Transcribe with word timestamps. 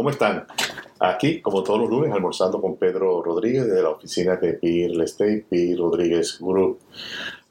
¿cómo 0.00 0.08
están? 0.08 0.46
Aquí, 0.98 1.42
como 1.42 1.62
todos 1.62 1.80
los 1.80 1.90
lunes, 1.90 2.10
almorzando 2.10 2.58
con 2.58 2.76
Pedro 2.76 3.22
Rodríguez 3.22 3.66
de 3.66 3.82
la 3.82 3.90
oficina 3.90 4.36
de 4.36 4.54
Peer 4.54 4.98
Estate, 4.98 5.44
Peer 5.46 5.78
Rodríguez 5.78 6.38
Group. 6.40 6.78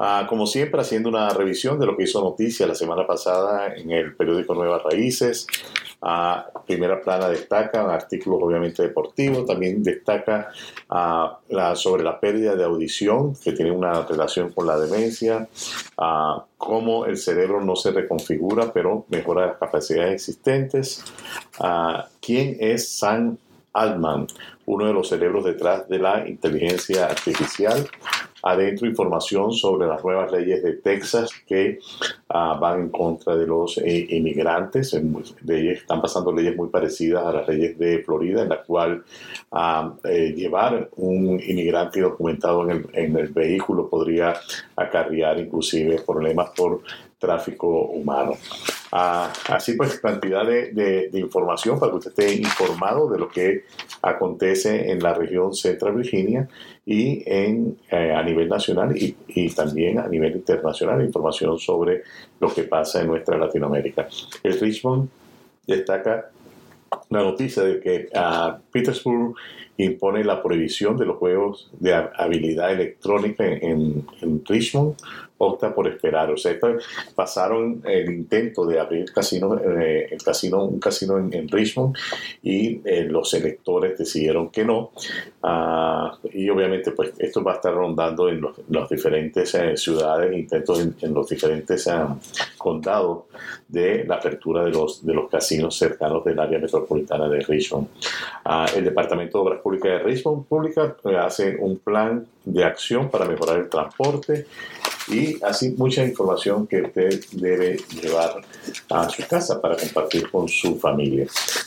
Ah, 0.02 0.26
como 0.30 0.48
siempre, 0.48 0.80
haciendo 0.80 1.10
una 1.10 1.30
revisión 1.30 1.78
de 1.78 1.86
lo 1.86 1.98
que 1.98 2.04
hizo 2.04 2.22
noticia 2.22 2.66
la 2.66 2.76
semana 2.76 3.06
pasada 3.06 3.76
en 3.76 3.92
el 3.92 4.16
periódico 4.16 4.54
Nuevas 4.54 4.82
Raíces. 4.84 5.46
Ah, 6.02 6.48
primera 6.66 7.02
plana 7.02 7.28
destaca 7.28 7.94
artículos 7.94 8.40
obviamente 8.42 8.82
deportivos, 8.82 9.46
también 9.46 9.84
destaca 9.84 10.52
ah, 10.90 11.40
la, 11.50 11.76
sobre 11.76 12.04
la 12.04 12.18
pérdida 12.18 12.56
de 12.56 12.64
audición, 12.64 13.36
que 13.36 13.52
tiene 13.52 13.72
una 13.72 14.04
relación 14.04 14.52
con 14.52 14.66
la 14.68 14.80
demencia, 14.80 15.50
cómo 16.58 17.06
el 17.06 17.18
cerebro 17.18 17.60
no 17.60 17.76
se 17.76 17.92
reconfigura, 17.92 18.72
pero 18.72 19.06
mejora 19.10 19.48
las 19.48 19.58
capacidades 19.58 20.14
existentes. 20.14 21.04
¿Quién 22.22 22.56
es 22.60 22.98
Sam 22.98 23.38
Altman, 23.74 24.28
uno 24.66 24.86
de 24.86 24.94
los 24.94 25.10
cerebros 25.10 25.46
detrás 25.46 25.88
de 25.88 26.00
la 26.00 26.28
inteligencia 26.28 27.06
artificial. 27.06 27.88
Adentro 28.44 28.88
información 28.88 29.54
sobre 29.54 29.88
las 29.88 30.04
nuevas 30.04 30.32
leyes 30.32 30.64
de 30.64 30.74
Texas 30.74 31.32
que 31.46 31.80
ah, 32.30 32.58
van 32.60 32.82
en 32.82 32.90
contra 32.90 33.36
de 33.36 33.46
los 33.46 33.78
eh, 33.80 34.08
inmigrantes. 34.10 34.94
están 34.94 36.02
pasando 36.02 36.32
leyes 36.32 36.56
muy 36.56 36.70
parecidas 36.70 37.26
a 37.26 37.34
las 37.34 37.48
leyes 37.48 37.78
de 37.78 38.00
Florida, 38.00 38.44
en 38.44 38.50
la 38.50 38.62
cual 38.64 39.04
ah, 39.52 39.94
eh, 40.04 40.34
llevar 40.36 40.90
un 40.98 41.40
inmigrante 41.46 42.02
documentado 42.02 42.64
en 42.64 42.72
el, 42.72 42.90
en 42.94 43.18
el 43.18 43.28
vehículo 43.28 43.90
podría 43.90 44.36
acarrear 44.76 45.40
inclusive 45.40 46.02
problemas 46.06 46.50
por 46.56 46.82
tráfico 47.18 47.68
humano. 47.68 48.38
Así 48.92 49.74
pues, 49.74 50.00
cantidad 50.00 50.46
de, 50.46 51.10
información 51.14 51.80
para 51.80 51.92
que 51.92 51.98
usted 51.98 52.12
esté 52.12 52.34
informado 52.34 53.10
de 53.10 53.20
lo 53.20 53.30
que 53.30 53.66
acontece 54.02 54.92
en 54.92 55.00
la 55.04 55.14
región 55.14 55.54
Central 55.54 55.96
Virginia 55.96 56.48
y 56.86 57.24
en, 57.26 57.78
eh, 57.92 58.14
a 58.14 58.24
nivel 58.24 58.50
nacional 58.50 58.96
y, 58.98 59.50
también 59.52 60.00
a 60.00 60.08
nivel 60.08 60.38
internacional, 60.38 61.04
información 61.04 61.60
sobre 61.60 62.04
lo 62.40 62.52
que 62.54 62.64
pasa 62.64 63.02
en 63.02 63.08
nuestra 63.08 63.38
Latinoamérica. 63.38 64.08
El 64.42 64.60
Richmond 64.60 65.10
destaca 65.68 66.32
la 67.10 67.22
noticia 67.22 67.62
de 67.64 67.80
que 67.80 68.10
a 68.16 68.58
Petersburg 68.72 69.36
impone 69.78 70.24
la 70.24 70.42
prohibición 70.42 70.98
de 70.98 71.06
los 71.06 71.18
juegos 71.18 71.70
de 71.80 71.94
habilidad 71.94 72.72
electrónica 72.72 73.46
en, 73.46 74.06
en 74.22 74.44
Richmond 74.46 74.96
opta 75.40 75.74
por 75.74 75.88
esperar. 75.88 76.30
O 76.32 76.38
sea, 76.38 76.58
pasaron 77.16 77.82
el 77.86 78.12
intento 78.12 78.66
de 78.66 78.80
abrir 78.80 79.12
casino, 79.12 79.58
eh, 79.58 80.08
el 80.12 80.22
casino, 80.22 80.66
un 80.66 80.80
casino 80.80 81.18
en, 81.18 81.50
Richmond 81.50 81.96
y 82.44 82.82
eh, 82.86 83.06
los 83.06 83.34
electores 83.34 83.98
decidieron 83.98 84.50
que 84.50 84.64
no. 84.64 84.92
Ah, 85.42 86.18
y 86.34 86.50
obviamente, 86.50 86.92
pues 86.92 87.14
esto 87.18 87.44
va 87.44 87.54
a 87.54 87.56
estar 87.56 87.74
rondando 87.74 88.30
en 88.30 88.42
los, 88.42 88.58
las 88.70 88.90
diferentes 88.90 89.56
eh, 89.56 89.76
ciudades, 89.78 90.38
intentos 90.38 90.80
en, 90.80 91.14
los 91.14 91.28
diferentes 91.28 91.88
ah, 91.88 92.16
condados 92.58 93.24
de 93.68 94.04
la 94.04 94.16
apertura 94.16 94.64
de 94.66 94.72
los, 94.72 95.02
casinos 95.32 95.78
cercanos 95.78 96.24
del 96.26 96.40
área 96.40 96.60
metropolitana 96.60 97.30
de 97.30 97.40
Richmond. 97.40 97.88
Ah, 98.44 98.66
el 98.76 98.84
Departamento 98.84 99.38
de 99.38 99.44
Obras 99.48 99.62
Públicas 99.62 99.92
de 99.92 100.00
Richmond 100.00 100.46
Pública 100.46 100.96
hace 101.20 101.56
un 101.58 101.78
plan 101.78 102.26
de 102.44 102.64
acción 102.64 103.10
para 103.10 103.26
mejorar 103.26 103.60
el 103.60 103.70
transporte 103.70 104.46
y 105.10 105.38
así 105.44 105.74
mucha 105.78 106.06
información 106.06 106.68
que 106.68 106.82
usted 106.82 107.20
debe 107.32 107.78
llevar 108.02 108.42
a 108.90 109.10
su 109.10 109.28
casa 109.28 109.60
para 109.62 109.76
compartir 109.76 110.30
con 110.30 110.48
su 110.48 110.78
familia. 110.78 111.26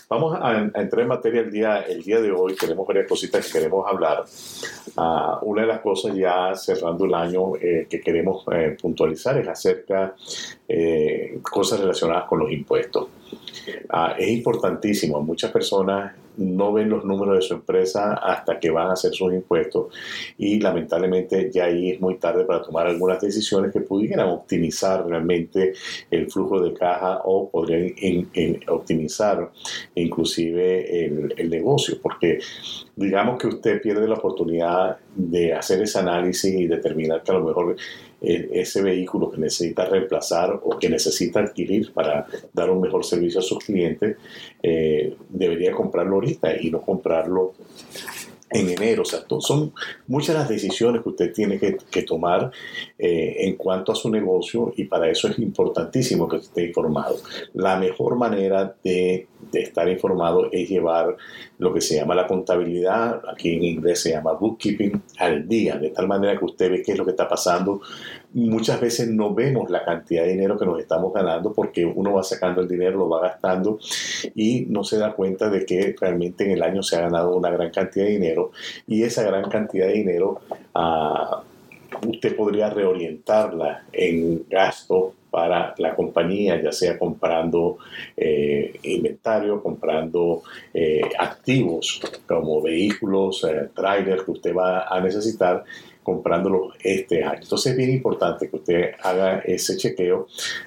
Vamos 0.09 0.39
a, 0.41 0.71
entrar 0.75 1.01
en 1.01 1.09
materia 1.09 1.41
el 1.41 1.51
día, 1.51 1.81
el 1.83 2.03
día 2.03 2.21
de 2.21 2.31
hoy. 2.31 2.55
Tenemos 2.55 2.87
varias 2.87 3.09
cositas 3.09 3.47
que 3.47 3.53
queremos 3.53 3.87
hablar. 3.87 4.25
Ah, 4.97 5.39
una 5.43 5.63
de 5.63 5.69
las 5.69 5.81
cosas 5.81 6.15
ya 6.15 6.55
cerrando 6.55 7.05
el 7.05 7.15
año 7.15 7.57
eh, 7.57 7.87
que 7.89 8.01
queremos 8.01 8.45
eh, 8.53 8.77
puntualizar 8.81 9.39
es 9.39 9.49
acerca 9.49 10.15
eh, 10.69 11.39
cosas 11.43 11.81
relacionadas 11.81 12.25
con 12.25 12.41
los 12.41 12.53
impuestos. 12.53 13.09
Ah, 13.89 14.15
es 14.19 14.29
importantísimo. 14.29 15.21
Muchas 15.23 15.51
personas 15.51 16.13
no 16.37 16.73
ven 16.73 16.89
los 16.89 17.05
números 17.05 17.37
de 17.37 17.43
su 17.43 17.55
empresa 17.55 18.15
hasta 18.15 18.59
que 18.59 18.71
van 18.71 18.89
a 18.89 18.93
hacer 18.95 19.13
sus 19.13 19.33
impuestos 19.33 19.95
y 20.39 20.61
lamentablemente 20.61 21.51
ya 21.53 21.65
ahí 21.65 21.91
es 21.91 22.01
muy 22.01 22.17
tarde 22.17 22.45
para 22.45 22.63
tomar 22.63 22.87
algunas 22.87 23.21
decisiones 23.21 23.73
que 23.73 23.81
pudieran 23.81 24.29
optimizar 24.29 25.07
realmente 25.07 25.75
el 26.11 26.31
flujo 26.31 26.61
de 26.61 26.73
caja 26.73 27.21
o 27.25 27.51
podrían 27.51 28.27
optimizar 28.69 29.51
inclusive 29.95 31.05
el, 31.05 31.51
negocio 31.53 31.99
porque 32.01 32.39
digamos 32.97 33.39
que 33.39 33.49
usted 33.49 33.83
pierde 33.83 34.09
la 34.09 34.15
oportunidad 34.15 34.97
de 35.15 35.53
hacer 35.53 35.83
ese 35.83 35.99
análisis 35.99 36.55
y 36.55 36.67
determinar 36.67 37.23
que 37.23 37.31
a 37.31 37.35
lo 37.35 37.45
mejor 37.45 37.77
e, 38.23 38.49
ese 38.53 38.81
vehículo 38.81 39.31
que 39.31 39.39
necesita 39.39 39.85
reemplazar 39.85 40.61
o 40.63 40.79
que 40.79 40.89
necesita 40.89 41.41
adquirir 41.41 41.93
para 41.93 42.27
dar 42.53 42.71
un 42.71 42.81
mejor 42.81 43.05
servicio 43.05 43.42
a 43.45 43.49
sus 43.49 43.65
clientes, 43.65 44.17
eh, 44.63 45.17
debería 45.29 45.73
comprarlo 45.73 46.15
ahorita 46.15 46.61
y 46.61 46.71
no 46.71 46.81
comprarlo 46.81 47.55
en 48.53 48.69
enero. 48.69 49.03
O 49.03 49.05
sea, 49.05 49.21
son 49.41 49.73
muchas 50.07 50.37
las 50.37 50.49
decisiones 50.49 51.03
que 51.03 51.09
usted 51.09 51.33
tiene 51.33 51.59
que, 51.59 52.03
tomar 52.03 52.51
eh, 52.99 53.37
en 53.41 53.57
cuanto 53.57 53.93
a 53.93 53.95
su 53.95 54.11
negocio 54.11 54.73
y 54.77 54.85
para 54.85 55.09
eso 55.09 55.29
es 55.29 55.39
importantísimo 55.39 56.29
que 56.29 56.39
esté 56.39 56.67
informado. 56.67 57.17
La 57.55 57.77
mejor 57.77 58.17
manera 58.17 58.75
de, 58.83 59.27
de, 59.51 59.61
estar 59.61 59.89
informado 59.89 60.51
es 60.51 60.69
llevar 60.69 61.17
lo 61.59 61.73
que 61.73 61.81
se 61.81 61.97
llama 61.97 62.15
la 62.15 62.27
contabilidad, 62.27 63.23
aquí 63.29 63.55
en 63.55 63.63
inglés 63.63 64.01
se 64.01 64.11
llama 64.11 64.33
bookkeeping, 64.33 65.01
al 65.19 65.49
día, 65.49 65.77
de 65.77 65.91
tal 65.91 66.09
manera 66.09 66.39
que 66.39 66.45
usted 66.45 66.71
ve 66.71 66.83
qué 66.83 66.93
es 66.93 66.99
lo 66.99 67.05
que 67.05 67.13
está 67.13 67.29
pasando 67.29 67.81
muchas 68.35 68.81
veces 68.81 69.09
no 69.09 69.35
vemos 69.35 69.71
la 69.71 69.85
cantidad 69.85 70.23
de 70.23 70.31
dinero 70.31 70.59
que 70.59 70.67
nos 70.67 70.81
estamos 70.81 71.13
ganando 71.13 71.53
porque 71.53 71.85
uno 71.85 72.15
va 72.15 72.23
sacando 72.23 72.61
el 72.61 72.69
dinero, 72.69 72.99
lo 72.99 73.09
va 73.09 73.21
gastando 73.21 73.79
y 74.35 74.67
no 74.69 74.85
se 74.85 74.99
da 74.99 75.13
cuenta 75.13 75.51
de 75.51 75.65
que 75.65 75.95
realmente 76.01 76.45
en 76.45 76.53
el 76.53 76.63
año 76.63 76.83
se 76.83 76.97
ha 76.97 77.03
ganado 77.03 77.37
una 77.37 77.51
gran 77.51 77.71
cantidad 77.71 78.07
de 78.07 78.13
dinero 78.13 78.53
y 78.87 79.03
esa 79.03 79.23
gran 79.23 79.49
cantidad 79.51 79.87
de 79.87 79.95
dinero 79.95 80.41
ah, 80.75 81.43
usted 82.07 82.35
podría 82.37 82.71
reorientarla 82.71 83.85
en 83.93 84.45
gasto 84.49 85.15
para 85.31 85.75
la 85.79 85.97
compañía, 85.97 86.61
ya 86.63 86.73
sea 86.73 86.99
comprando 86.99 87.79
eh, 88.15 88.79
inventario, 88.83 89.63
comprando 89.63 90.43
eh, 90.75 91.01
activos 91.19 92.03
como 92.29 92.61
vehículos, 92.61 93.43
eh, 93.45 93.71
trailers 93.75 94.25
que 94.25 94.31
usted 94.31 94.55
va 94.55 94.87
a 94.87 95.01
necesitar 95.01 95.65
comprándolo 96.03 96.73
este 96.83 97.23
año. 97.23 97.41
Entonces 97.43 97.73
es 97.73 97.79
bien 97.79 97.91
importante 97.91 98.49
que 98.49 98.57
usted 98.57 98.93
haga 99.03 99.39
ese 99.41 99.77
chequeo, 99.77 100.27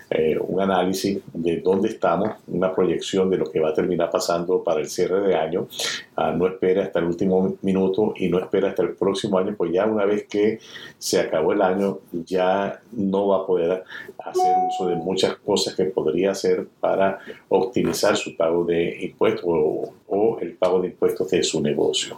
eh, 0.09 0.38
un 0.40 0.62
análisis 0.62 1.19
de 1.34 1.57
dónde 1.57 1.90
estamos, 1.90 2.31
una 2.47 2.73
proyección 2.73 3.29
de 3.29 3.38
lo 3.38 3.51
que 3.51 3.59
va 3.59 3.69
a 3.69 3.74
terminar 3.74 4.09
pasando 4.09 4.63
para 4.63 4.79
el 4.79 4.88
cierre 4.88 5.22
de 5.28 5.35
año. 5.35 5.68
Ah, 6.16 6.31
no 6.31 6.47
espera 6.47 6.84
hasta 6.84 7.00
el 7.00 7.06
último 7.06 7.57
minuto 7.62 8.13
y 8.16 8.29
no 8.29 8.40
espera 8.40 8.69
hasta 8.69 8.84
el 8.84 8.94
próximo 8.94 9.38
año, 9.38 9.56
pues 9.57 9.72
ya 9.74 9.85
una 9.85 10.06
vez 10.06 10.25
que 10.28 10.59
se 10.97 11.19
acabó 11.19 11.53
el 11.53 11.62
año 11.62 12.00
ya 12.12 12.79
no 12.94 13.28
va 13.28 13.38
a 13.38 13.45
poder 13.45 13.84
hacer 14.19 14.56
uso 14.69 14.88
de 14.88 14.95
muchas 14.95 15.35
cosas 15.38 15.75
que 15.75 15.85
podría 15.85 16.31
hacer 16.31 16.68
para 16.79 17.19
optimizar 17.50 18.16
su 18.16 18.35
pago 18.35 18.63
de 18.63 18.97
impuestos 19.01 19.44
o 19.45 20.40
el 20.40 20.53
pago 20.53 20.81
de 20.81 20.88
impuestos 20.88 21.29
de 21.29 21.44
su 21.44 21.62
negocio. 21.62 22.18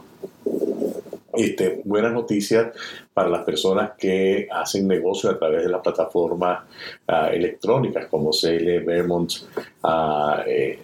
Este, 1.37 1.81
buenas 1.85 2.13
noticias 2.13 2.75
para 3.13 3.29
las 3.29 3.43
personas 3.43 3.91
que 3.95 4.47
hacen 4.51 4.87
negocio 4.87 5.29
a 5.29 5.37
través 5.37 5.65
de 5.65 5.69
las 5.69 5.81
plataformas 5.81 6.63
ah, 7.07 7.29
electrónicas 7.31 8.07
como 8.07 8.33
Sale, 8.33 8.79
Vermont. 8.79 9.31
Ah, 9.83 10.43
eh, 10.47 10.79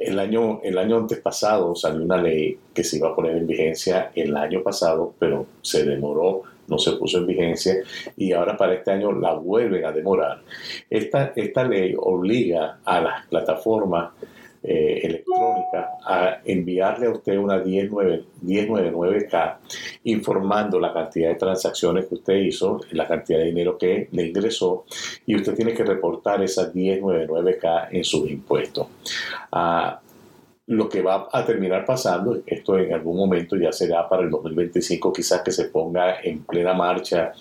el, 0.00 0.18
año, 0.18 0.60
el 0.64 0.76
año 0.78 0.96
antes 0.96 1.20
pasado 1.20 1.76
salió 1.76 2.02
una 2.02 2.20
ley 2.20 2.58
que 2.74 2.82
se 2.82 2.96
iba 2.96 3.10
a 3.10 3.14
poner 3.14 3.36
en 3.36 3.46
vigencia 3.46 4.10
el 4.16 4.36
año 4.36 4.64
pasado, 4.64 5.14
pero 5.16 5.46
se 5.62 5.84
demoró 5.84 6.42
no 6.66 6.78
se 6.78 6.92
puso 6.92 7.18
en 7.18 7.26
vigencia 7.26 7.74
y 8.16 8.32
ahora 8.32 8.56
para 8.56 8.74
este 8.74 8.92
año 8.92 9.12
la 9.12 9.34
vuelven 9.34 9.84
a 9.84 9.92
demorar. 9.92 10.40
Esta, 10.88 11.32
esta 11.36 11.64
ley 11.64 11.94
obliga 11.98 12.78
a 12.84 13.00
las 13.00 13.26
plataformas 13.26 14.12
eh, 14.62 15.00
electrónica 15.02 15.98
a 16.04 16.38
enviarle 16.44 17.06
a 17.06 17.10
usted 17.10 17.36
una 17.36 17.62
1099K 17.62 19.56
informando 20.04 20.78
la 20.78 20.92
cantidad 20.92 21.30
de 21.30 21.34
transacciones 21.34 22.06
que 22.06 22.14
usted 22.14 22.34
hizo, 22.34 22.80
la 22.92 23.08
cantidad 23.08 23.38
de 23.38 23.46
dinero 23.46 23.76
que 23.76 24.08
le 24.12 24.26
ingresó 24.26 24.84
y 25.26 25.34
usted 25.36 25.54
tiene 25.54 25.74
que 25.74 25.84
reportar 25.84 26.42
esa 26.42 26.72
1099K 26.72 27.88
en 27.90 28.04
sus 28.04 28.30
impuestos. 28.30 28.86
Ah, 29.50 30.00
lo 30.66 30.88
que 30.88 31.02
va 31.02 31.28
a 31.32 31.44
terminar 31.44 31.84
pasando, 31.84 32.40
esto 32.46 32.78
en 32.78 32.94
algún 32.94 33.16
momento 33.16 33.56
ya 33.56 33.72
será 33.72 34.08
para 34.08 34.22
el 34.22 34.30
2025, 34.30 35.12
quizás 35.12 35.42
que 35.42 35.50
se 35.50 35.64
ponga 35.64 36.20
en 36.22 36.44
plena 36.44 36.72
marcha 36.72 37.32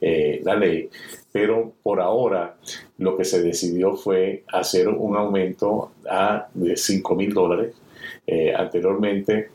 eh, 0.00 0.40
la 0.42 0.56
ley, 0.56 0.90
pero 1.34 1.72
por 1.82 2.00
ahora 2.00 2.54
lo 2.96 3.16
que 3.16 3.24
se 3.24 3.42
decidió 3.42 3.96
fue 3.96 4.44
hacer 4.52 4.86
un 4.86 5.16
aumento 5.16 5.90
a 6.08 6.46
de 6.54 6.76
5 6.76 7.16
mil 7.16 7.34
dólares 7.34 7.74
eh, 8.24 8.54
anteriormente 8.54 9.48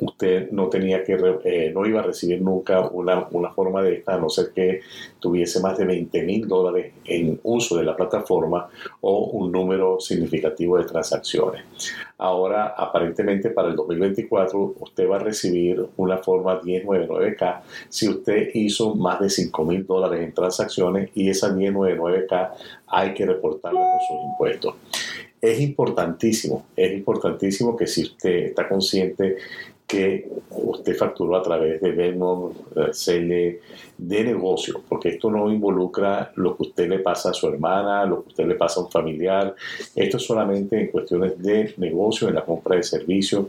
usted 0.00 0.50
no 0.50 0.68
tenía 0.68 1.02
que, 1.02 1.16
eh, 1.44 1.70
no 1.74 1.86
iba 1.86 2.00
a 2.00 2.04
recibir 2.04 2.40
nunca 2.42 2.80
una, 2.80 3.26
una, 3.30 3.50
forma 3.50 3.82
de 3.82 3.94
esta, 3.94 4.14
a 4.14 4.18
no 4.18 4.28
ser 4.28 4.50
que 4.54 4.80
tuviese 5.18 5.60
más 5.60 5.78
de 5.78 5.84
20 5.84 6.22
mil 6.22 6.46
dólares 6.46 6.92
en 7.04 7.40
uso 7.42 7.76
de 7.76 7.84
la 7.84 7.96
plataforma 7.96 8.68
o 9.00 9.26
un 9.26 9.50
número 9.50 9.98
significativo 10.00 10.78
de 10.78 10.84
transacciones. 10.84 11.64
Ahora, 12.18 12.74
aparentemente 12.76 13.50
para 13.50 13.68
el 13.68 13.76
2024, 13.76 14.74
usted 14.80 15.08
va 15.08 15.16
a 15.16 15.20
recibir 15.20 15.86
una 15.96 16.18
forma 16.18 16.60
1099K 16.60 17.60
si 17.88 18.08
usted 18.08 18.50
hizo 18.54 18.94
más 18.94 19.20
de 19.20 19.30
5 19.30 19.64
mil 19.64 19.86
dólares 19.86 20.22
en 20.22 20.32
transacciones 20.32 21.10
y 21.14 21.28
esa 21.28 21.54
1099K 21.54 22.50
hay 22.88 23.14
que 23.14 23.26
reportarla 23.26 23.80
con 23.80 24.00
sus 24.00 24.30
impuestos 24.30 24.74
es 25.40 25.60
importantísimo, 25.60 26.66
es 26.76 26.92
importantísimo 26.92 27.76
que 27.76 27.86
si 27.86 28.02
usted 28.02 28.46
está 28.46 28.68
consciente 28.68 29.36
que 29.86 30.28
usted 30.50 30.96
facturó 30.96 31.36
a 31.36 31.42
través 31.42 31.80
de 31.80 31.92
Venmo, 31.92 32.52
CL, 32.90 33.60
de 33.98 34.24
negocio, 34.24 34.82
porque 34.88 35.10
esto 35.10 35.30
no 35.30 35.50
involucra 35.50 36.32
lo 36.34 36.56
que 36.56 36.64
usted 36.64 36.88
le 36.88 36.98
pasa 36.98 37.30
a 37.30 37.34
su 37.34 37.46
hermana, 37.46 38.04
lo 38.04 38.22
que 38.22 38.30
usted 38.30 38.46
le 38.46 38.56
pasa 38.56 38.80
a 38.80 38.84
un 38.84 38.90
familiar, 38.90 39.54
esto 39.94 40.16
es 40.16 40.24
solamente 40.24 40.80
en 40.80 40.88
cuestiones 40.88 41.40
de 41.40 41.72
negocio, 41.76 42.28
en 42.28 42.34
la 42.34 42.44
compra 42.44 42.76
de 42.76 42.82
servicios 42.82 43.46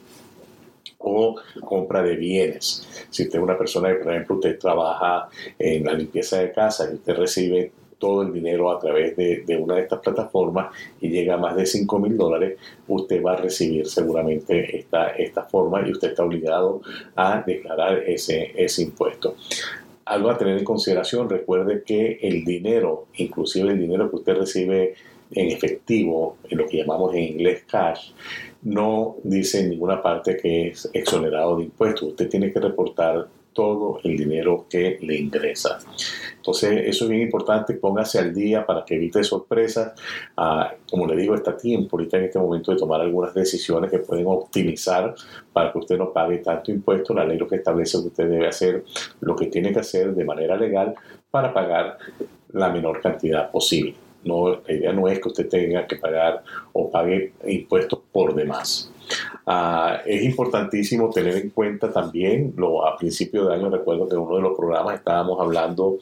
o 0.99 1.35
compra 1.61 2.03
de 2.03 2.15
bienes. 2.15 2.87
Si 3.09 3.23
usted 3.23 3.39
es 3.39 3.43
una 3.43 3.57
persona 3.57 3.89
que, 3.89 4.03
por 4.03 4.13
ejemplo, 4.13 4.35
usted 4.35 4.59
trabaja 4.59 5.29
en 5.57 5.85
la 5.85 5.93
limpieza 5.93 6.39
de 6.39 6.51
casa 6.51 6.87
y 6.89 6.95
usted 6.95 7.15
recibe 7.15 7.71
todo 7.97 8.21
el 8.21 8.33
dinero 8.33 8.71
a 8.71 8.79
través 8.79 9.15
de, 9.15 9.57
una 9.57 9.75
de 9.75 9.81
estas 9.81 9.99
plataformas 9.99 10.73
y 11.01 11.09
llega 11.09 11.35
a 11.35 11.37
más 11.37 11.55
de 11.55 11.65
5 11.65 11.99
mil 11.99 12.17
dólares, 12.17 12.57
usted 12.87 13.23
va 13.23 13.33
a 13.33 13.37
recibir 13.37 13.87
seguramente 13.87 14.77
esta, 14.77 15.09
esta 15.09 15.43
forma 15.43 15.87
y 15.87 15.91
usted 15.91 16.09
está 16.09 16.23
obligado 16.23 16.81
a 17.15 17.43
declarar 17.45 18.03
ese, 18.07 18.51
ese 18.55 18.83
impuesto. 18.83 19.35
Algo 20.05 20.29
a 20.29 20.37
tener 20.37 20.57
en 20.57 20.63
consideración, 20.63 21.29
recuerde 21.29 21.83
que 21.85 22.19
el 22.21 22.45
dinero, 22.45 23.07
inclusive 23.15 23.71
el 23.71 23.79
dinero 23.79 24.09
que 24.09 24.15
usted 24.15 24.37
recibe 24.37 24.93
en 25.31 25.51
efectivo, 25.51 26.37
en 26.49 26.59
lo 26.59 26.67
que 26.67 26.77
llamamos 26.77 27.13
en 27.13 27.23
inglés 27.23 27.63
cash, 27.69 28.11
no 28.61 29.17
dice 29.23 29.59
en 29.59 29.71
ninguna 29.71 30.01
parte 30.01 30.37
que 30.37 30.69
es 30.69 30.89
exonerado 30.93 31.57
de 31.57 31.63
impuestos. 31.63 32.09
Usted 32.09 32.29
tiene 32.29 32.51
que 32.51 32.59
reportar 32.59 33.27
todo 33.57 33.99
el 34.03 34.15
dinero 34.15 34.67
que 34.69 34.99
le 35.01 35.15
ingresa. 35.15 35.79
Entonces, 36.35 36.83
eso 36.85 37.05
es 37.05 37.09
bien 37.09 37.23
importante, 37.23 37.73
póngase 37.73 38.19
al 38.19 38.31
día 38.31 38.63
para 38.63 38.85
que 38.85 38.93
evite 38.93 39.23
sorpresas. 39.23 39.99
Ah, 40.37 40.71
como 40.87 41.07
le 41.07 41.15
digo, 41.15 41.33
está 41.33 41.57
tiempo 41.57 41.97
ahorita 41.97 42.17
en 42.17 42.25
este 42.25 42.37
momento 42.37 42.71
de 42.71 42.77
tomar 42.77 43.01
algunas 43.01 43.33
decisiones 43.33 43.89
que 43.89 43.97
pueden 43.97 44.27
optimizar 44.27 45.15
para 45.51 45.71
que 45.71 45.79
usted 45.79 45.97
no 45.97 46.13
pague 46.13 46.37
tanto 46.37 46.69
impuesto. 46.69 47.15
La 47.15 47.25
ley 47.25 47.39
lo 47.39 47.47
que 47.47 47.55
establece 47.55 47.99
que 47.99 48.09
usted 48.09 48.29
debe 48.29 48.47
hacer 48.47 48.83
lo 49.21 49.35
que 49.35 49.47
tiene 49.47 49.73
que 49.73 49.79
hacer 49.79 50.13
de 50.13 50.23
manera 50.23 50.55
legal 50.55 50.93
para 51.31 51.51
pagar 51.51 51.97
la 52.53 52.69
menor 52.69 53.01
cantidad 53.01 53.49
posible. 53.49 53.95
No, 54.23 54.51
la 54.51 54.71
idea 54.71 54.93
no 54.93 55.07
es 55.07 55.19
que 55.19 55.29
usted 55.29 55.49
tenga 55.49 55.87
que 55.87 55.95
pagar 55.95 56.43
o 56.73 56.91
pague 56.91 57.33
impuestos 57.47 58.01
por 58.11 58.35
demás. 58.35 58.91
Ah, 59.45 60.01
es 60.05 60.23
importantísimo 60.23 61.09
tener 61.09 61.35
en 61.37 61.49
cuenta 61.51 61.91
también, 61.91 62.53
lo, 62.57 62.85
a 62.85 62.97
principio 62.97 63.45
de 63.45 63.55
año 63.55 63.69
recuerdo 63.69 64.07
que 64.07 64.15
en 64.15 64.21
uno 64.21 64.35
de 64.35 64.41
los 64.41 64.57
programas 64.57 64.95
estábamos 64.95 65.39
hablando 65.39 65.99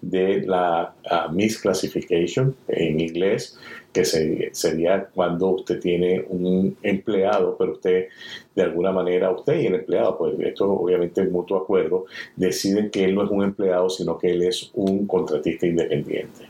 de 0.00 0.42
la 0.42 0.94
uh, 1.10 1.32
misclassification 1.32 2.54
en 2.68 3.00
inglés, 3.00 3.58
que 3.92 4.04
sería 4.04 5.06
cuando 5.14 5.48
usted 5.50 5.78
tiene 5.78 6.24
un 6.28 6.76
empleado, 6.82 7.56
pero 7.58 7.72
usted 7.72 8.08
de 8.54 8.62
alguna 8.62 8.90
manera, 8.90 9.30
usted 9.30 9.60
y 9.60 9.66
el 9.66 9.74
empleado, 9.74 10.16
pues 10.16 10.38
esto 10.40 10.70
obviamente 10.70 11.22
es 11.22 11.30
mutuo 11.30 11.58
acuerdo, 11.58 12.06
deciden 12.36 12.90
que 12.90 13.04
él 13.04 13.14
no 13.14 13.24
es 13.24 13.30
un 13.30 13.42
empleado, 13.42 13.90
sino 13.90 14.18
que 14.18 14.30
él 14.32 14.42
es 14.42 14.70
un 14.74 15.06
contratista 15.06 15.66
independiente. 15.66 16.46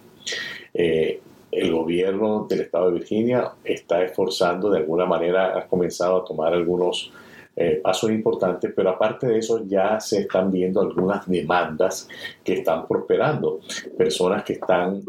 Eh, 0.75 1.21
el 1.53 1.71
gobierno 1.71 2.47
del 2.49 2.63
estado 2.63 2.87
de 2.87 2.99
Virginia 2.99 3.53
está 3.63 4.03
esforzando, 4.03 4.71
de 4.71 4.79
alguna 4.79 5.05
manera 5.05 5.59
ha 5.59 5.67
comenzado 5.69 6.17
a 6.17 6.25
tomar 6.25 6.55
algunos 6.55 7.13
eh, 7.55 7.81
pasos 7.83 8.11
importantes, 8.11 8.73
pero 8.75 8.89
aparte 8.89 9.27
de 9.27 9.39
eso 9.39 9.63
ya 9.67 10.01
se 10.01 10.21
están 10.21 10.51
viendo 10.51 10.81
algunas 10.81 11.29
demandas 11.29 12.09
que 12.43 12.55
están 12.55 12.89
prosperando. 12.89 13.61
Personas 13.99 14.43
que 14.43 14.55
están 14.55 14.97
eh, 14.97 15.03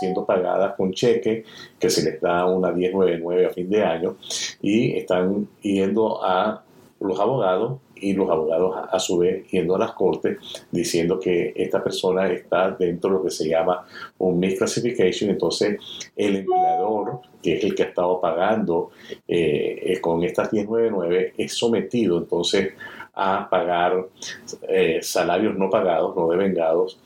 siendo 0.00 0.24
pagadas 0.24 0.74
con 0.76 0.92
cheque, 0.92 1.44
que 1.78 1.90
se 1.90 2.02
les 2.02 2.18
da 2.18 2.46
una 2.46 2.72
1099 2.72 3.46
a 3.46 3.50
fin 3.50 3.68
de 3.68 3.82
año, 3.84 4.16
y 4.62 4.96
están 4.96 5.46
yendo 5.60 6.24
a 6.24 6.62
los 7.00 7.20
abogados 7.20 7.78
y 8.00 8.12
los 8.12 8.30
abogados 8.30 8.76
a, 8.90 8.98
su 8.98 9.18
vez 9.18 9.46
yendo 9.50 9.76
a 9.76 9.78
las 9.78 9.92
cortes 9.92 10.38
diciendo 10.70 11.18
que 11.18 11.52
esta 11.56 11.82
persona 11.82 12.30
está 12.30 12.70
dentro 12.72 13.10
de 13.10 13.16
lo 13.16 13.24
que 13.24 13.30
se 13.30 13.48
llama 13.48 13.86
un 14.18 14.38
misclassification, 14.38 15.30
entonces 15.30 15.78
el 16.16 16.36
empleador, 16.36 17.20
que 17.42 17.54
es 17.54 17.64
el 17.64 17.74
que 17.74 17.84
ha 17.84 17.86
estado 17.86 18.20
pagando 18.20 18.90
eh, 19.26 19.98
con 20.00 20.22
estas 20.22 20.52
1099, 20.52 21.34
es 21.36 21.52
sometido. 21.52 22.18
Entonces 22.18 22.74
a 23.22 23.46
pagar 23.50 24.06
eh, 24.66 25.00
salarios 25.02 25.54
no 25.54 25.68
pagados, 25.68 26.16
no 26.16 26.26
devengados, 26.28 26.98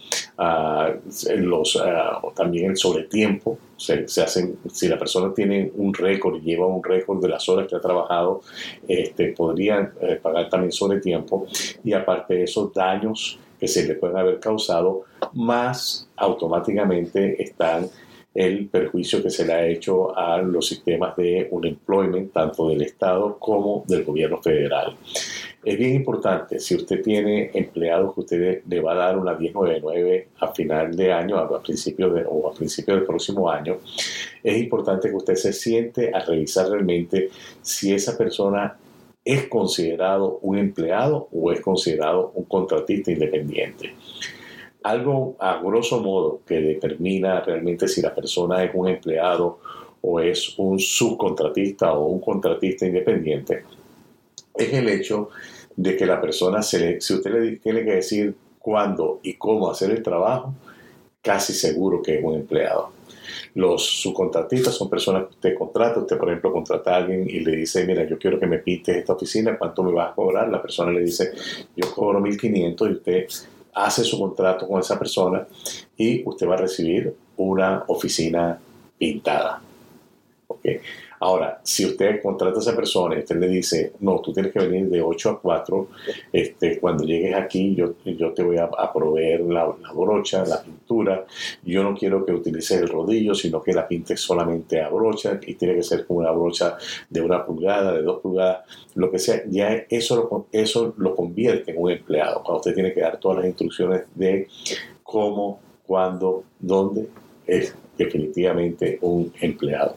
también 2.36 2.70
el 2.70 2.76
sobretiempo. 2.76 3.58
Se, 3.76 4.06
se, 4.06 4.22
hacen, 4.22 4.56
si 4.72 4.86
la 4.86 4.96
persona 4.96 5.34
tiene 5.34 5.72
un 5.74 5.92
récord 5.92 6.36
y 6.36 6.42
lleva 6.42 6.68
un 6.68 6.84
récord 6.84 7.20
de 7.20 7.28
las 7.28 7.48
horas 7.48 7.66
que 7.66 7.74
ha 7.74 7.80
trabajado, 7.80 8.42
este, 8.86 9.32
podrían 9.32 9.92
eh, 10.00 10.20
pagar 10.22 10.48
también 10.48 10.70
sobretiempo 10.70 11.48
y 11.82 11.92
aparte 11.92 12.34
de 12.34 12.44
esos 12.44 12.72
daños 12.72 13.40
que 13.58 13.66
se 13.66 13.84
le 13.84 13.96
pueden 13.96 14.16
haber 14.16 14.38
causado, 14.38 15.02
más 15.32 16.08
automáticamente 16.16 17.42
están 17.42 17.88
el 18.34 18.68
perjuicio 18.68 19.22
que 19.22 19.30
se 19.30 19.46
le 19.46 19.52
ha 19.52 19.66
hecho 19.66 20.16
a 20.16 20.38
los 20.38 20.66
sistemas 20.66 21.16
de 21.16 21.48
un 21.50 21.66
employment, 21.66 22.32
tanto 22.32 22.68
del 22.68 22.82
Estado 22.82 23.38
como 23.38 23.84
del 23.86 24.04
gobierno 24.04 24.42
federal. 24.42 24.96
Es 25.64 25.78
bien 25.78 25.94
importante, 25.94 26.60
si 26.60 26.74
usted 26.76 27.02
tiene 27.02 27.50
empleados 27.54 28.12
que 28.12 28.20
usted 28.20 28.62
le 28.68 28.80
va 28.80 28.92
a 28.92 28.96
dar 28.96 29.18
una 29.18 29.32
1099 29.32 30.28
a 30.40 30.52
final 30.52 30.94
de 30.94 31.10
año 31.10 31.38
a 31.38 31.62
principio 31.62 32.10
de, 32.10 32.22
o 32.28 32.50
a 32.50 32.52
principio 32.52 32.94
del 32.94 33.04
próximo 33.04 33.48
año, 33.48 33.78
es 34.42 34.58
importante 34.58 35.08
que 35.08 35.16
usted 35.16 35.36
se 35.36 35.54
siente 35.54 36.10
a 36.14 36.20
revisar 36.20 36.68
realmente 36.68 37.30
si 37.62 37.94
esa 37.94 38.18
persona 38.18 38.76
es 39.24 39.48
considerado 39.48 40.38
un 40.42 40.58
empleado 40.58 41.28
o 41.32 41.50
es 41.50 41.62
considerado 41.62 42.32
un 42.34 42.44
contratista 42.44 43.10
independiente. 43.10 43.94
Algo 44.82 45.34
a 45.38 45.62
grosso 45.62 45.98
modo 45.98 46.40
que 46.46 46.60
determina 46.60 47.40
realmente 47.40 47.88
si 47.88 48.02
la 48.02 48.14
persona 48.14 48.62
es 48.62 48.70
un 48.74 48.88
empleado 48.88 49.60
o 50.02 50.20
es 50.20 50.58
un 50.58 50.78
subcontratista 50.78 51.94
o 51.94 52.04
un 52.08 52.20
contratista 52.20 52.84
independiente, 52.84 53.62
es 54.54 54.72
el 54.72 54.88
hecho 54.88 55.30
de 55.76 55.96
que 55.96 56.06
la 56.06 56.20
persona, 56.20 56.62
se 56.62 56.78
le, 56.78 57.00
si 57.00 57.14
usted 57.14 57.32
le 57.32 57.56
tiene 57.56 57.84
que 57.84 57.96
decir 57.96 58.34
cuándo 58.58 59.20
y 59.22 59.34
cómo 59.34 59.70
hacer 59.70 59.90
el 59.90 60.02
trabajo, 60.02 60.54
casi 61.20 61.52
seguro 61.52 62.02
que 62.02 62.18
es 62.18 62.24
un 62.24 62.34
empleado. 62.34 62.92
Los 63.54 63.84
subcontratistas 63.84 64.74
son 64.74 64.90
personas 64.90 65.24
que 65.24 65.34
usted 65.34 65.54
contrata. 65.58 66.00
Usted, 66.00 66.18
por 66.18 66.28
ejemplo, 66.28 66.52
contrata 66.52 66.94
a 66.94 66.96
alguien 66.96 67.28
y 67.28 67.40
le 67.40 67.56
dice, 67.56 67.86
mira, 67.86 68.04
yo 68.04 68.18
quiero 68.18 68.38
que 68.38 68.46
me 68.46 68.58
pintes 68.58 68.96
esta 68.96 69.14
oficina, 69.14 69.56
¿cuánto 69.56 69.82
me 69.82 69.92
vas 69.92 70.10
a 70.10 70.14
cobrar? 70.14 70.48
La 70.48 70.60
persona 70.60 70.92
le 70.92 71.00
dice, 71.00 71.32
yo 71.76 71.90
cobro 71.94 72.20
1.500 72.20 72.88
y 72.88 72.92
usted 72.92 73.26
hace 73.74 74.04
su 74.04 74.18
contrato 74.18 74.68
con 74.68 74.80
esa 74.80 74.98
persona 74.98 75.46
y 75.96 76.22
usted 76.28 76.48
va 76.48 76.54
a 76.54 76.58
recibir 76.58 77.14
una 77.36 77.84
oficina 77.88 78.58
pintada. 78.98 79.60
¿Okay? 80.46 80.80
Ahora, 81.20 81.58
si 81.62 81.86
usted 81.86 82.20
contrata 82.22 82.58
a 82.58 82.60
esa 82.60 82.76
persona 82.76 83.16
y 83.16 83.20
usted 83.20 83.36
le 83.36 83.48
dice, 83.48 83.92
no, 84.00 84.20
tú 84.20 84.32
tienes 84.32 84.52
que 84.52 84.58
venir 84.58 84.90
de 84.90 85.00
8 85.00 85.30
a 85.30 85.40
4, 85.40 85.88
este, 86.32 86.78
cuando 86.78 87.04
llegues 87.04 87.34
aquí 87.34 87.74
yo, 87.74 87.94
yo 88.04 88.32
te 88.32 88.42
voy 88.42 88.58
a, 88.58 88.68
proveer 88.92 89.40
la, 89.40 89.74
brocha, 89.94 90.44
la 90.44 90.62
pintura, 90.62 91.24
yo 91.62 91.82
no 91.82 91.96
quiero 91.96 92.26
que 92.26 92.32
utilices 92.32 92.78
el 92.80 92.88
rodillo, 92.88 93.34
sino 93.34 93.62
que 93.62 93.72
la 93.72 93.88
pintes 93.88 94.20
solamente 94.20 94.82
a 94.82 94.90
brocha 94.90 95.40
y 95.46 95.54
tiene 95.54 95.76
que 95.76 95.82
ser 95.82 96.06
con 96.06 96.18
una 96.18 96.30
brocha 96.30 96.76
de 97.08 97.20
una 97.22 97.44
pulgada, 97.46 97.94
de 97.94 98.02
dos 98.02 98.20
pulgadas, 98.20 98.64
lo 98.94 99.10
que 99.10 99.18
sea, 99.18 99.42
ya 99.48 99.68
eso 99.88 100.16
lo, 100.16 100.46
eso 100.52 100.94
lo 100.98 101.16
convierte 101.16 101.70
en 101.70 101.82
un 101.82 101.90
empleado, 101.90 102.42
cuando 102.42 102.56
usted 102.56 102.74
tiene 102.74 102.92
que 102.92 103.00
dar 103.00 103.18
todas 103.18 103.38
las 103.38 103.46
instrucciones 103.46 104.02
de 104.14 104.48
cómo, 105.02 105.60
cuándo, 105.86 106.44
dónde 106.60 107.08
es 107.46 107.74
definitivamente 107.96 108.98
un 109.02 109.32
empleado. 109.40 109.96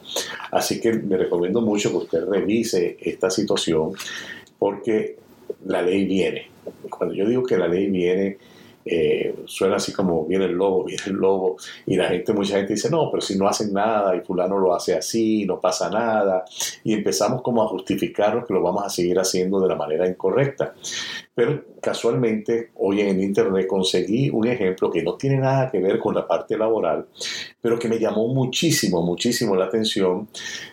Así 0.50 0.80
que 0.80 0.92
me 0.92 1.16
recomiendo 1.16 1.60
mucho 1.60 1.90
que 1.90 1.96
usted 1.96 2.24
revise 2.24 2.96
esta 3.00 3.30
situación 3.30 3.92
porque 4.58 5.16
la 5.66 5.82
ley 5.82 6.04
viene. 6.04 6.48
Cuando 6.90 7.14
yo 7.14 7.26
digo 7.28 7.42
que 7.44 7.56
la 7.56 7.68
ley 7.68 7.88
viene, 7.88 8.38
eh, 8.90 9.34
suena 9.46 9.76
así 9.76 9.92
como 9.92 10.24
viene 10.24 10.46
el 10.46 10.52
lobo, 10.52 10.84
viene 10.84 11.02
el 11.06 11.14
lobo, 11.14 11.56
y 11.86 11.96
la 11.96 12.08
gente, 12.08 12.32
mucha 12.32 12.56
gente 12.56 12.74
dice, 12.74 12.90
no, 12.90 13.10
pero 13.10 13.20
si 13.20 13.36
no 13.38 13.46
hacen 13.46 13.72
nada 13.72 14.16
y 14.16 14.20
fulano 14.20 14.58
lo 14.58 14.74
hace 14.74 14.94
así, 14.94 15.44
no 15.44 15.60
pasa 15.60 15.90
nada, 15.90 16.44
y 16.84 16.94
empezamos 16.94 17.42
como 17.42 17.62
a 17.62 17.68
justificarnos 17.68 18.46
que 18.46 18.54
lo 18.54 18.62
vamos 18.62 18.84
a 18.84 18.88
seguir 18.88 19.18
haciendo 19.18 19.60
de 19.60 19.68
la 19.68 19.76
manera 19.76 20.08
incorrecta. 20.08 20.74
Pero 21.34 21.62
casualmente 21.80 22.70
hoy 22.76 23.00
en 23.00 23.20
Internet 23.22 23.66
conseguí 23.66 24.28
un 24.30 24.46
ejemplo 24.48 24.90
que 24.90 25.02
no 25.02 25.14
tiene 25.14 25.36
nada 25.36 25.70
que 25.70 25.78
ver 25.78 25.98
con 25.98 26.14
la 26.14 26.26
parte 26.26 26.56
laboral, 26.58 27.06
pero 27.60 27.78
que 27.78 27.88
me 27.88 27.98
llamó 27.98 28.26
muchísimo, 28.28 29.02
muchísimo 29.02 29.54
la 29.54 29.66
atención 29.66 30.28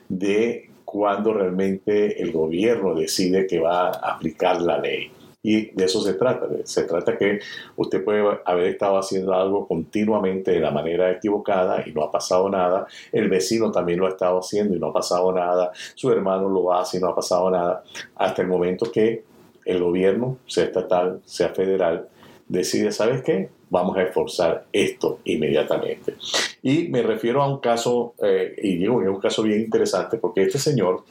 de 0.09 0.69
cuando 0.83 1.33
realmente 1.33 2.21
el 2.21 2.31
gobierno 2.31 2.95
decide 2.95 3.45
que 3.47 3.59
va 3.59 3.89
a 3.89 4.13
aplicar 4.15 4.61
la 4.61 4.79
ley. 4.79 5.11
Y 5.45 5.67
de 5.75 5.85
eso 5.85 6.01
se 6.01 6.15
trata. 6.15 6.47
Se 6.63 6.85
trata 6.85 7.15
que 7.15 7.39
usted 7.75 8.03
puede 8.03 8.39
haber 8.45 8.65
estado 8.65 8.97
haciendo 8.97 9.31
algo 9.35 9.67
continuamente 9.67 10.49
de 10.49 10.59
la 10.59 10.71
manera 10.71 11.11
equivocada 11.11 11.83
y 11.85 11.91
no 11.91 12.01
ha 12.01 12.11
pasado 12.11 12.49
nada. 12.49 12.87
El 13.11 13.29
vecino 13.29 13.71
también 13.71 13.99
lo 13.99 14.07
ha 14.07 14.09
estado 14.09 14.39
haciendo 14.39 14.75
y 14.75 14.79
no 14.79 14.87
ha 14.87 14.93
pasado 14.93 15.31
nada. 15.31 15.71
Su 15.93 16.11
hermano 16.11 16.49
lo 16.49 16.73
hace 16.73 16.97
y 16.97 16.99
no 16.99 17.09
ha 17.09 17.15
pasado 17.15 17.51
nada. 17.51 17.83
Hasta 18.15 18.41
el 18.41 18.47
momento 18.47 18.91
que 18.91 19.23
el 19.65 19.83
gobierno, 19.83 20.37
sea 20.47 20.63
estatal, 20.63 21.21
sea 21.25 21.49
federal, 21.49 22.07
decide, 22.47 22.91
¿sabes 22.91 23.21
qué? 23.21 23.49
Vamos 23.69 23.95
a 23.97 24.01
esforzar 24.01 24.65
esto 24.73 25.19
inmediatamente. 25.25 26.15
Y 26.63 26.87
me 26.87 27.03
refiero 27.03 27.43
a 27.43 27.47
un 27.47 27.59
caso, 27.59 28.15
eh, 28.19 28.55
y 28.63 28.77
digo 28.77 28.99
es 28.99 29.09
un 29.09 29.19
caso 29.19 29.43
bien 29.43 29.61
interesante, 29.61 30.17
porque 30.17 30.41
este 30.41 30.57
señor 30.57 31.03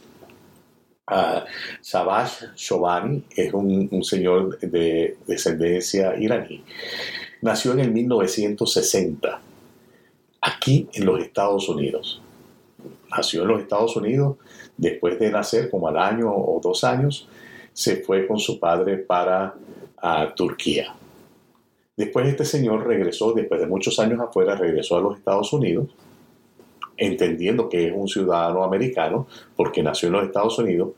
Uh, 1.07 1.45
Shabash 1.83 2.55
Shobani 2.57 3.25
es 3.37 3.53
un, 3.53 4.03
señor 4.03 4.59
de 4.59 5.19
descendencia 5.27 6.17
iraní. 6.19 6.65
Nació 7.43 7.73
en 7.73 7.81
el 7.81 7.93
1960, 7.93 9.41
aquí 10.41 10.89
en 10.95 11.05
los 11.05 11.21
Estados 11.21 11.69
Unidos. 11.69 12.23
Nació 13.11 13.43
en 13.43 13.49
los 13.49 13.61
Estados 13.61 13.95
Unidos, 13.97 14.39
después 14.79 15.19
de 15.19 15.31
nacer, 15.31 15.71
como 15.71 15.89
al 15.89 15.99
año 15.99 16.35
o 16.35 16.59
dos 16.63 16.85
años, 16.85 17.29
se 17.75 17.97
fue 17.97 18.27
con 18.27 18.39
su 18.39 18.59
padre 18.59 18.97
para 18.97 19.55
Turquía. 20.35 20.95
Después 21.97 22.27
este 22.29 22.47
señor 22.47 22.87
regresó, 22.87 23.35
después 23.35 23.61
de 23.61 23.67
muchos 23.67 23.99
años 23.99 24.21
afuera, 24.21 24.55
regresó 24.55 24.97
a 24.97 25.01
los 25.01 25.19
Estados 25.19 25.53
Unidos 25.53 25.89
entendiendo 26.97 27.69
que 27.69 27.89
es 27.89 27.93
un 27.95 28.09
ciudadano 28.09 28.65
americano, 28.65 29.27
porque 29.57 29.83
nació 29.83 30.09
en 30.09 30.15
los 30.15 30.25
Estados 30.25 30.59
Unidos, 30.59 30.93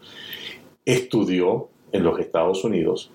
estudió 0.84 1.68
en 1.92 2.04
los 2.04 2.18
Estados 2.18 2.64
Unidos, 2.64 3.10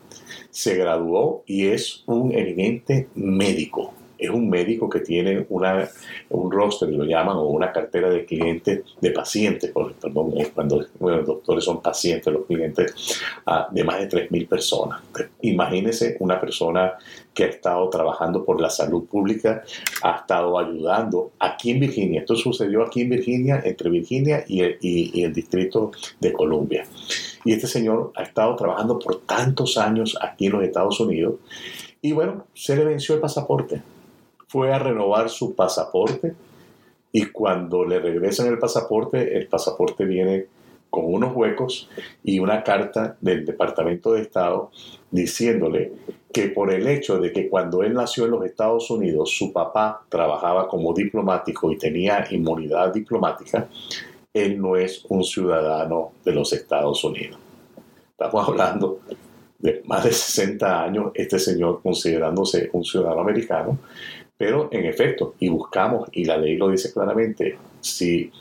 se 0.49 0.75
graduó 0.75 1.43
y 1.45 1.67
es 1.67 2.03
un 2.07 2.31
eminente 2.31 3.07
médico 3.15 3.93
es 4.21 4.29
un 4.29 4.49
médico 4.49 4.87
que 4.87 4.99
tiene 4.99 5.47
una, 5.49 5.89
un 6.29 6.51
roster, 6.51 6.87
lo 6.89 7.03
llaman, 7.05 7.37
o 7.37 7.47
una 7.47 7.71
cartera 7.71 8.07
de 8.07 8.23
clientes, 8.23 8.83
de 9.01 9.11
pacientes, 9.11 9.71
perdón, 9.99 10.35
cuando 10.53 10.85
los 10.99 11.25
doctores 11.25 11.65
son 11.65 11.81
pacientes, 11.81 12.31
los 12.31 12.45
clientes, 12.45 13.19
de 13.71 13.83
más 13.83 13.99
de 13.99 14.07
3.000 14.07 14.47
personas. 14.47 15.01
Imagínese 15.41 16.17
una 16.19 16.39
persona 16.39 16.93
que 17.33 17.45
ha 17.45 17.47
estado 17.47 17.89
trabajando 17.89 18.45
por 18.45 18.61
la 18.61 18.69
salud 18.69 19.05
pública, 19.05 19.63
ha 20.03 20.17
estado 20.17 20.59
ayudando 20.59 21.31
aquí 21.39 21.71
en 21.71 21.79
Virginia. 21.79 22.19
Esto 22.19 22.35
sucedió 22.35 22.83
aquí 22.83 23.01
en 23.01 23.09
Virginia, 23.09 23.61
entre 23.65 23.89
Virginia 23.89 24.45
y 24.47 24.61
el, 24.61 24.77
y 24.81 25.23
el 25.23 25.33
Distrito 25.33 25.91
de 26.19 26.31
Columbia. 26.31 26.85
Y 27.43 27.53
este 27.53 27.65
señor 27.65 28.11
ha 28.15 28.21
estado 28.21 28.55
trabajando 28.55 28.99
por 28.99 29.21
tantos 29.21 29.79
años 29.79 30.15
aquí 30.21 30.45
en 30.45 30.51
los 30.51 30.63
Estados 30.63 30.99
Unidos 30.99 31.35
y 32.03 32.11
bueno, 32.11 32.45
se 32.53 32.75
le 32.75 32.83
venció 32.83 33.15
el 33.15 33.21
pasaporte 33.21 33.81
fue 34.51 34.73
a 34.73 34.79
renovar 34.79 35.29
su 35.29 35.55
pasaporte 35.55 36.33
y 37.13 37.27
cuando 37.27 37.85
le 37.85 37.99
regresan 37.99 38.47
el 38.47 38.59
pasaporte, 38.59 39.37
el 39.37 39.47
pasaporte 39.47 40.03
viene 40.03 40.47
con 40.89 41.05
unos 41.05 41.33
huecos 41.33 41.89
y 42.21 42.39
una 42.39 42.61
carta 42.61 43.15
del 43.21 43.45
Departamento 43.45 44.11
de 44.11 44.23
Estado 44.23 44.69
diciéndole 45.09 45.93
que 46.33 46.49
por 46.49 46.69
el 46.73 46.85
hecho 46.87 47.17
de 47.17 47.31
que 47.31 47.47
cuando 47.47 47.81
él 47.81 47.93
nació 47.93 48.25
en 48.25 48.31
los 48.31 48.43
Estados 48.43 48.91
Unidos 48.91 49.31
su 49.31 49.53
papá 49.53 50.03
trabajaba 50.09 50.67
como 50.67 50.93
diplomático 50.93 51.71
y 51.71 51.77
tenía 51.77 52.27
inmunidad 52.29 52.93
diplomática, 52.93 53.69
él 54.33 54.61
no 54.61 54.75
es 54.75 55.05
un 55.07 55.23
ciudadano 55.23 56.11
de 56.25 56.33
los 56.33 56.51
Estados 56.51 57.01
Unidos. 57.05 57.39
Estamos 58.11 58.49
hablando 58.49 58.99
de 59.61 59.81
más 59.85 60.03
de 60.03 60.11
60 60.11 60.83
años, 60.83 61.11
este 61.13 61.39
señor 61.39 61.81
considerándose 61.81 62.69
un 62.73 62.83
ciudadano 62.83 63.21
americano, 63.21 63.77
pero 64.41 64.69
en 64.71 64.85
efecto, 64.85 65.35
y 65.37 65.49
buscamos, 65.49 66.09
y 66.13 66.25
la 66.25 66.35
ley 66.35 66.55
lo 66.55 66.69
dice 66.69 66.91
claramente, 66.91 67.59
si 67.79 68.31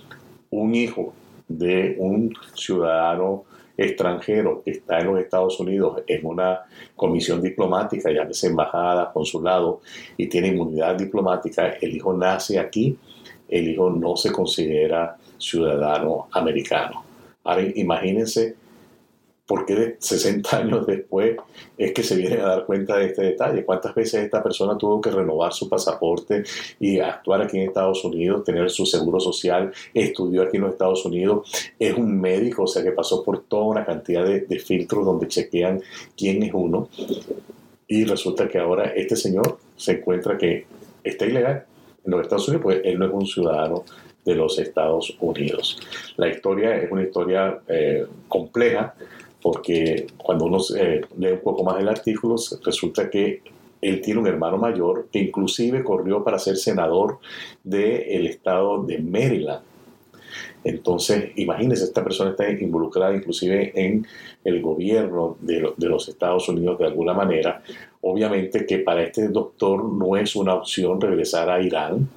un 0.49 0.75
hijo 0.75 1.13
de 1.47 1.95
un 1.99 2.35
ciudadano 2.55 3.45
extranjero 3.77 4.63
que 4.65 4.71
está 4.71 5.01
en 5.01 5.09
los 5.09 5.21
Estados 5.21 5.61
Unidos 5.61 6.03
en 6.07 6.25
una 6.25 6.61
comisión 6.97 7.43
diplomática, 7.43 8.11
ya 8.11 8.27
sea 8.33 8.49
embajada, 8.49 9.13
consulado, 9.13 9.83
y 10.17 10.27
tiene 10.27 10.49
inmunidad 10.49 10.95
diplomática, 10.95 11.69
el 11.79 11.95
hijo 11.95 12.15
nace 12.15 12.59
aquí, 12.59 12.97
el 13.47 13.69
hijo 13.69 13.91
no 13.91 14.17
se 14.17 14.33
considera 14.33 15.19
ciudadano 15.37 16.29
americano. 16.33 17.05
Ahora 17.45 17.63
imagínense 17.75 18.57
porque 19.51 19.97
60 19.99 20.59
años 20.59 20.87
después 20.87 21.37
es 21.77 21.93
que 21.93 22.05
se 22.05 22.15
vienen 22.15 22.39
a 22.39 22.51
dar 22.51 22.67
cuenta 22.67 22.97
de 22.97 23.07
este 23.07 23.23
detalle. 23.23 23.65
¿Cuántas 23.65 23.93
veces 23.97 24.23
esta 24.23 24.41
persona 24.41 24.79
tuvo 24.79 25.01
que 25.01 25.11
renovar 25.11 25.53
su 25.53 25.69
pasaporte 25.69 26.45
y 26.79 27.01
actuar 27.01 27.43
aquí 27.43 27.59
en 27.59 27.67
Estados 27.67 28.05
Unidos, 28.05 28.45
tener 28.45 28.71
su 28.71 28.87
seguro 28.87 29.19
social, 29.19 29.73
estudió 29.93 30.43
aquí 30.43 30.59
en 30.59 30.63
los 30.63 30.71
Estados 30.75 31.05
Unidos, 31.05 31.51
es 31.81 31.93
un 31.95 32.21
médico, 32.21 32.63
o 32.63 32.67
sea 32.69 32.85
que 32.85 32.93
pasó 32.93 33.25
por 33.25 33.43
toda 33.43 33.65
una 33.65 33.85
cantidad 33.85 34.25
de, 34.25 34.59
filtros 34.61 35.05
donde 35.05 35.27
chequean 35.27 35.83
quién 36.17 36.45
es 36.45 36.53
uno? 36.55 36.89
Y 37.89 38.05
resulta 38.05 38.47
que 38.47 38.59
ahora 38.59 38.93
este 38.95 39.17
señor 39.17 39.59
se 39.75 39.95
encuentra 39.95 40.39
que 40.39 40.65
está 41.03 41.27
ilegal 41.27 41.65
en 42.05 42.11
los 42.13 42.21
Estados 42.21 42.47
Unidos, 42.47 42.63
pues 42.63 42.83
él 42.85 43.01
no 43.01 43.07
es 43.07 43.13
un 43.13 43.27
ciudadano 43.27 43.83
de 44.25 44.35
los 44.37 44.61
Estados 44.61 45.17
Unidos. 45.19 45.81
La 46.17 46.29
historia 46.29 46.77
es 46.77 46.93
una 46.93 47.03
historia 47.03 47.59
eh, 47.67 48.07
compleja 48.29 48.95
porque 49.43 50.07
cuando 50.17 50.47
uno 50.47 50.59
lee 51.17 51.33
un 51.33 51.41
poco 51.41 51.65
más 51.65 51.81
el 51.81 51.89
artículo, 51.89 52.37
resulta 52.65 53.09
que 53.11 53.43
él 53.81 54.01
tiene 54.03 54.21
un 54.21 54.27
hermano 54.27 54.59
mayor 54.59 55.09
que 55.11 55.19
inclusive 55.19 55.83
corrió 55.83 56.23
para 56.23 56.39
ser 56.39 56.57
senador 56.57 57.19
del 57.65 58.27
estado 58.27 58.83
de 58.85 58.99
Maryland. 58.99 59.70
Entonces, 60.65 61.33
imagínense, 61.37 61.85
esta 61.85 62.05
persona 62.05 62.31
está 62.31 62.51
involucrada 62.51 63.15
inclusive 63.15 63.73
en 63.75 64.07
el 64.45 64.61
gobierno 64.61 65.37
de, 65.41 65.73
de, 65.77 65.89
los 65.89 66.09
Estados 66.09 66.49
Unidos 66.49 66.79
de 66.79 66.87
alguna 66.87 67.15
manera. 67.15 67.63
Obviamente 68.03 68.65
que 68.65 68.79
para 68.79 69.03
este 69.03 69.29
doctor 69.29 69.85
no 69.85 70.17
es 70.17 70.35
una 70.35 70.55
opción 70.55 71.01
regresar 71.01 71.51
a 71.51 71.61
Irán, 71.61 72.09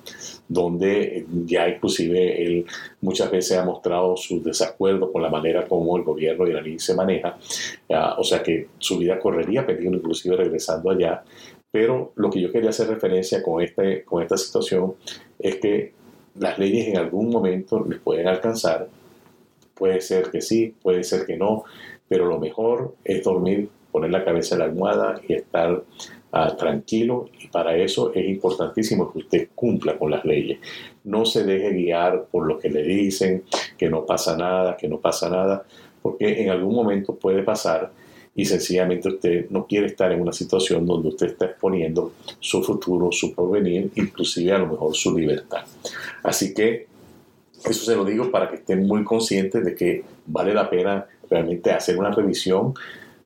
donde 0.48 1.25
ya 1.46 1.67
inclusive 1.67 2.43
él 2.46 2.65
muchas 3.01 3.32
veces 3.32 3.58
ha 3.58 3.65
mostrado 3.65 4.15
su 4.15 4.41
desacuerdo 4.41 5.12
con 5.12 5.22
la 5.22 5.29
manera 5.29 5.67
como 5.67 5.98
el 5.98 6.03
gobierno 6.03 6.48
iraní 6.48 6.79
se 6.79 6.96
maneja, 6.96 7.38
o 8.17 8.24
sea 8.24 8.43
que 8.43 8.67
su 8.77 8.98
vida 8.98 9.20
correría 9.20 9.65
peligro 9.65 9.96
inclusive 9.96 10.36
regresando 10.36 10.91
allá, 10.91 11.24
pero 11.72 12.13
lo 12.15 12.29
que 12.29 12.39
yo 12.39 12.51
quería 12.51 12.70
hacer 12.70 12.88
referencia 12.88 13.41
con, 13.41 13.62
este, 13.62 14.03
con 14.03 14.22
esta 14.22 14.38
situación 14.38 14.93
es 15.39 15.55
que 15.55 15.93
las 16.35 16.57
leyes 16.57 16.87
en 16.87 16.97
algún 16.97 17.29
momento 17.29 17.85
les 17.87 17.99
pueden 17.99 18.27
alcanzar, 18.27 18.87
puede 19.75 20.01
ser 20.01 20.31
que 20.31 20.41
sí, 20.41 20.73
puede 20.81 21.03
ser 21.03 21.25
que 21.25 21.37
no, 21.37 21.63
pero 22.07 22.25
lo 22.25 22.39
mejor 22.39 22.95
es 23.03 23.23
dormir, 23.23 23.69
poner 23.91 24.11
la 24.11 24.25
cabeza 24.25 24.55
en 24.55 24.59
la 24.59 24.65
almohada 24.65 25.21
y 25.27 25.33
estar 25.33 25.83
tranquilo 26.57 27.29
y 27.39 27.47
para 27.47 27.77
eso 27.77 28.11
es 28.13 28.27
importantísimo 28.27 29.11
que 29.11 29.19
usted 29.19 29.47
cumpla 29.53 29.97
con 29.99 30.09
las 30.09 30.25
leyes. 30.25 30.59
No 31.03 31.25
se 31.25 31.43
deje 31.43 31.73
guiar 31.73 32.25
por 32.31 32.47
lo 32.47 32.57
que 32.57 32.69
le 32.69 32.81
dicen, 32.81 33.43
que 33.77 33.87
no 33.87 34.05
pasa 34.05 34.35
nada, 34.35 34.75
que 34.75 34.87
no 34.87 34.99
pasa 34.99 35.29
nada, 35.29 35.63
porque 36.01 36.41
en 36.41 36.49
algún 36.49 36.73
momento 36.73 37.15
puede 37.15 37.43
pasar 37.43 37.91
y 38.35 38.45
sencillamente 38.45 39.09
usted 39.09 39.49
no 39.49 39.67
quiere 39.67 39.87
estar 39.87 40.11
en 40.11 40.21
una 40.21 40.33
situación 40.33 40.85
donde 40.85 41.09
usted 41.09 41.27
está 41.27 41.45
exponiendo 41.45 42.13
su 42.39 42.63
futuro, 42.63 43.11
su 43.11 43.33
porvenir, 43.33 43.91
inclusive 43.95 44.51
a 44.51 44.57
lo 44.57 44.67
mejor 44.67 44.95
su 44.95 45.15
libertad. 45.17 45.63
Así 46.23 46.53
que 46.53 46.87
eso 47.63 47.85
se 47.85 47.95
lo 47.95 48.03
digo 48.03 48.31
para 48.31 48.49
que 48.49 48.55
estén 48.55 48.87
muy 48.87 49.03
conscientes 49.03 49.63
de 49.63 49.75
que 49.75 50.03
vale 50.25 50.53
la 50.53 50.69
pena 50.69 51.05
realmente 51.29 51.71
hacer 51.71 51.97
una 51.97 52.11
revisión 52.11 52.73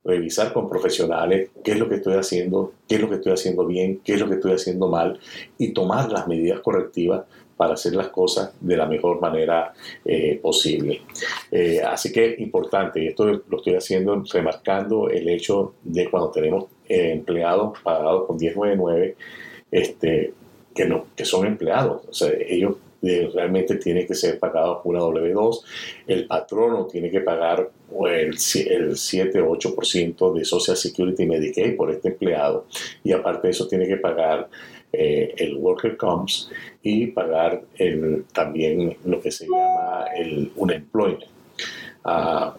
revisar 0.07 0.53
con 0.53 0.69
profesionales 0.69 1.49
qué 1.63 1.71
es 1.71 1.79
lo 1.79 1.89
que 1.89 1.95
estoy 1.95 2.15
haciendo, 2.15 2.73
qué 2.87 2.95
es 2.95 3.01
lo 3.01 3.09
que 3.09 3.15
estoy 3.15 3.33
haciendo 3.33 3.67
bien, 3.67 3.99
qué 4.03 4.13
es 4.13 4.19
lo 4.19 4.27
que 4.27 4.35
estoy 4.35 4.53
haciendo 4.53 4.87
mal 4.87 5.19
y 5.57 5.73
tomar 5.73 6.09
las 6.09 6.27
medidas 6.27 6.61
correctivas 6.61 7.25
para 7.57 7.73
hacer 7.73 7.95
las 7.95 8.07
cosas 8.09 8.53
de 8.61 8.77
la 8.77 8.85
mejor 8.85 9.19
manera 9.19 9.73
eh, 10.05 10.39
posible. 10.41 11.01
Eh, 11.51 11.81
así 11.81 12.11
que 12.11 12.35
importante, 12.37 13.05
esto 13.05 13.25
lo 13.25 13.57
estoy 13.57 13.75
haciendo 13.75 14.23
remarcando 14.31 15.09
el 15.09 15.27
hecho 15.27 15.73
de 15.83 16.09
cuando 16.09 16.29
tenemos 16.29 16.65
eh, 16.87 17.11
empleados 17.11 17.79
pagados 17.83 18.27
con 18.27 18.37
1099, 18.37 19.15
este, 19.71 20.33
que, 20.73 20.85
no, 20.85 21.07
que 21.15 21.25
son 21.25 21.45
empleados, 21.45 22.03
o 22.07 22.13
sea, 22.13 22.31
ellos 22.47 22.75
realmente 23.01 23.75
tienen 23.75 24.07
que 24.07 24.15
ser 24.15 24.39
pagados 24.39 24.81
por 24.83 24.95
una 24.95 25.03
W2, 25.03 25.61
el 26.07 26.27
patrono 26.27 26.85
tiene 26.85 27.09
que 27.09 27.21
pagar 27.21 27.69
el, 28.09 28.37
el 28.69 28.97
7 28.97 29.41
o 29.41 29.55
8% 29.55 30.33
de 30.33 30.45
Social 30.45 30.77
Security 30.77 31.23
y 31.23 31.27
Medicaid 31.27 31.75
por 31.75 31.91
este 31.91 32.09
empleado 32.09 32.65
y 33.03 33.11
aparte 33.11 33.47
de 33.47 33.51
eso 33.51 33.67
tiene 33.67 33.87
que 33.87 33.97
pagar 33.97 34.49
eh, 34.91 35.33
el 35.37 35.57
Worker 35.57 35.97
Comes 35.97 36.49
y 36.81 37.07
pagar 37.07 37.61
también 38.33 38.97
lo 39.03 39.19
que 39.21 39.31
se 39.31 39.45
llama 39.45 40.05
el 40.15 40.51
unemployment. 40.55 41.23
Uh, 42.05 42.51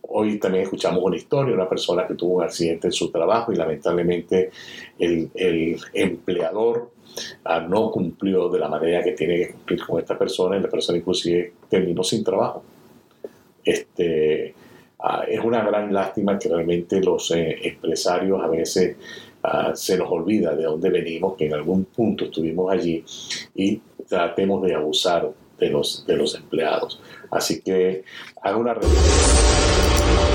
hoy 0.00 0.38
también 0.38 0.64
escuchamos 0.64 1.02
una 1.02 1.16
historia 1.16 1.50
de 1.50 1.60
una 1.60 1.68
persona 1.68 2.06
que 2.06 2.14
tuvo 2.14 2.36
un 2.36 2.42
accidente 2.42 2.86
en 2.86 2.92
su 2.92 3.10
trabajo 3.10 3.52
y 3.52 3.56
lamentablemente 3.56 4.50
el, 4.98 5.30
empleador 5.92 6.90
no 7.68 7.90
cumplió 7.90 8.48
de 8.48 8.58
la 8.58 8.68
manera 8.68 9.02
que 9.02 9.12
tiene 9.12 9.36
que 9.36 9.52
cumplir 9.52 9.80
con 9.86 10.00
esta 10.00 10.18
persona 10.18 10.56
y 10.56 10.60
la 10.60 10.68
persona 10.68 10.98
inclusive 10.98 11.52
terminó 11.68 12.02
sin 12.02 12.24
trabajo. 12.24 12.62
Este, 13.64 14.54
uh, 14.98 15.22
es 15.26 15.40
una 15.40 15.64
gran 15.64 15.92
lástima 15.92 16.38
que 16.38 16.48
realmente 16.48 17.00
los 17.00 17.30
eh, 17.30 17.58
empresarios 17.62 18.42
a 18.42 18.48
veces 18.48 18.96
se 19.74 19.98
nos 19.98 20.10
olvida 20.10 20.54
de 20.54 20.64
dónde 20.64 20.88
venimos, 20.88 21.36
que 21.36 21.46
en 21.46 21.54
algún 21.54 21.84
punto 21.84 22.24
estuvimos 22.24 22.72
allí 22.72 23.04
y 23.54 23.80
tratemos 24.08 24.62
de 24.62 24.74
abusar 24.74 25.30
de 25.58 25.70
los, 25.70 26.06
de 26.06 26.16
los 26.16 26.34
empleados. 26.34 27.00
Así 27.30 27.60
que 27.60 28.04
hago 28.42 28.60
una 28.60 28.74
revisión. 28.74 30.33